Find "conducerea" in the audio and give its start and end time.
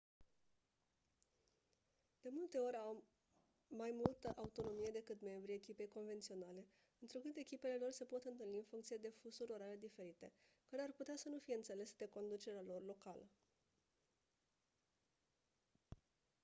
12.09-12.61